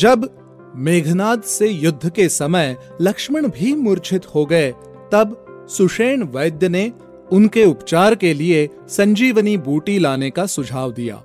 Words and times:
जब 0.00 0.28
मेघनाद 0.76 1.42
से 1.42 1.68
युद्ध 1.68 2.10
के 2.10 2.28
समय 2.28 2.76
लक्ष्मण 3.00 3.46
भी 3.46 3.74
मूर्छित 3.74 4.26
हो 4.34 4.44
गए, 4.46 4.70
तब 5.12 5.66
सुषेण 5.70 6.22
वैद्य 6.24 6.68
ने 6.68 6.92
उनके 7.32 7.64
उपचार 7.64 8.14
के 8.14 8.32
लिए 8.34 8.68
संजीवनी 8.88 9.56
बूटी 9.56 9.98
लाने 9.98 10.30
का 10.30 10.46
सुझाव 10.46 10.92
दिया। 10.92 11.22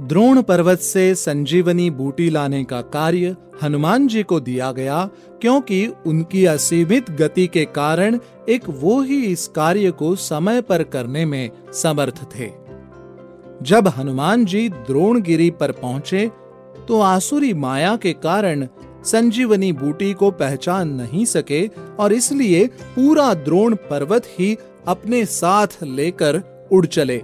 द्रोण 0.00 0.42
पर्वत 0.42 0.78
से 0.78 1.14
संजीवनी 1.14 1.90
बूटी 1.90 2.30
लाने 2.30 2.64
का 2.64 2.80
कार्य 2.80 3.36
हनुमान 3.62 4.08
जी 4.08 4.22
को 4.22 4.40
दिया 4.40 4.72
गया, 4.72 5.10
क्योंकि 5.40 5.86
उनकी 6.06 6.44
असीमित 6.44 7.10
गति 7.10 7.46
के 7.46 7.64
कारण 7.64 8.18
एक 8.48 8.68
वो 8.68 9.00
ही 9.02 9.24
इस 9.24 9.46
कार्य 9.48 9.90
को 9.90 10.14
समय 10.16 10.60
पर 10.60 10.82
करने 10.82 11.24
में 11.24 11.50
समर्थ 11.72 12.22
थे। 12.34 12.50
जब 13.62 13.88
हनुमान 13.88 14.44
जी 14.44 14.68
द्रोणगिरी 14.68 15.50
पर 15.50 15.72
पहुँचे 15.72 16.30
तो 16.88 17.00
आसुरी 17.00 17.52
माया 17.54 17.96
के 17.96 18.12
कारण 18.12 18.66
संजीवनी 19.04 19.72
बूटी 19.72 20.12
को 20.12 20.30
पहचान 20.30 20.88
नहीं 20.88 21.24
सके 21.24 21.66
और 21.98 22.12
इसलिए 22.12 22.66
पूरा 22.96 23.32
द्रोण 23.34 23.74
पर्वत 23.90 24.26
ही 24.38 24.56
अपने 24.86 25.24
साथ 25.24 25.82
लेकर 25.82 26.42
उड़ 26.72 26.86
चले। 26.86 27.22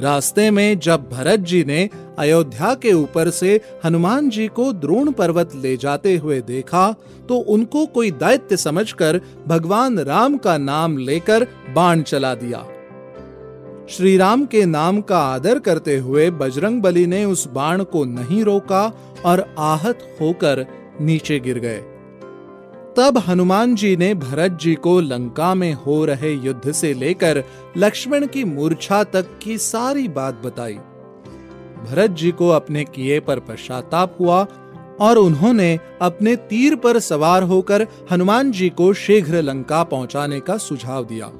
रास्ते 0.00 0.50
में 0.50 0.78
जब 0.78 1.08
भरत 1.08 1.40
जी 1.40 1.64
ने 1.64 1.88
अयोध्या 2.18 2.74
के 2.74 2.92
ऊपर 2.92 3.30
से 3.30 3.60
हनुमान 3.84 4.28
जी 4.30 4.46
को 4.48 4.72
द्रोण 4.72 5.10
पर्वत 5.12 5.54
ले 5.54 5.76
जाते 5.76 6.16
हुए 6.16 6.40
देखा 6.40 6.90
तो 7.28 7.36
उनको 7.36 7.86
कोई 7.86 8.10
दैत्य 8.10 8.56
समझकर 8.56 9.20
भगवान 9.48 9.98
राम 9.98 10.36
का 10.36 10.56
नाम 10.58 10.96
लेकर 10.98 11.46
बाण 11.74 12.02
चला 12.02 12.34
दिया। 12.34 12.64
श्री 13.90 14.16
राम 14.16 14.44
के 14.46 14.64
नाम 14.66 15.00
का 15.00 15.18
आदर 15.18 15.58
करते 15.58 15.96
हुए 15.98 16.30
बजरंग 16.30 16.82
बली 16.82 17.06
ने 17.06 17.24
उस 17.24 17.48
बाण 17.48 17.82
को 17.84 18.04
नहीं 18.04 18.44
रोका 18.44 18.92
और 19.24 19.54
आहत 19.58 19.98
होकर 20.20 20.66
नीचे 21.00 21.38
गिर 21.40 21.58
गए। 21.58 21.78
तब 22.96 23.22
हनुमान 23.26 23.74
जी 23.74 23.96
ने 23.96 24.14
भरत 24.14 24.58
जी 24.60 24.74
को 24.74 25.00
लंका 25.00 25.54
में 25.54 25.72
हो 25.74 26.04
रहे 26.04 26.32
युद्ध 26.34 26.72
से 26.72 26.92
लेकर 26.94 27.42
लक्ष्मण 27.76 28.26
की 28.26 28.44
मूर्छा 28.44 29.04
तक 29.04 29.38
की 29.42 29.58
सारी 29.58 30.08
बात 30.08 30.42
बताई। 30.44 30.78
भरत 31.84 32.10
जी 32.10 32.30
को 32.30 32.48
अपने 32.48 32.84
किए 32.84 33.20
पर 33.20 33.40
पश्चाताप 33.40 34.16
हुआ 34.20 34.46
और 35.00 35.18
उन्होंने 35.18 35.78
अपने 36.02 36.36
तीर 36.36 36.76
पर 36.76 36.98
सवार 36.98 37.42
होकर 37.42 37.86
हनुमान 38.12 38.52
जी 38.52 38.68
को 38.68 38.92
शीघ्र 38.92 39.42
लंका 39.42 39.82
पहुँचाने 39.82 40.40
का 40.40 40.56
सुझाव 40.56 41.04
दिया। 41.04 41.32